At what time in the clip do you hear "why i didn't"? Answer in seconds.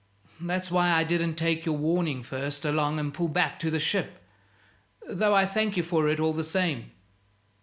0.71-1.35